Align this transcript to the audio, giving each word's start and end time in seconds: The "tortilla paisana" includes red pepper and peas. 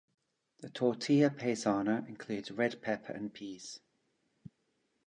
The 0.61 0.71
"tortilla 0.71 1.29
paisana" 1.29 2.07
includes 2.07 2.49
red 2.49 2.81
pepper 2.81 3.13
and 3.13 3.31
peas. 3.31 3.81